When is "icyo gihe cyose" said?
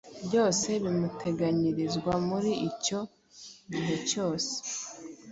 2.69-4.53